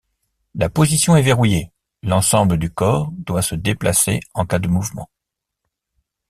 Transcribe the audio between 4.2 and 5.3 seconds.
en cas de mouvement.